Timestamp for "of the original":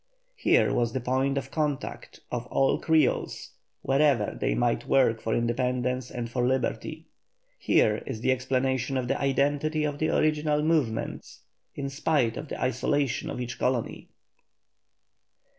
9.83-10.63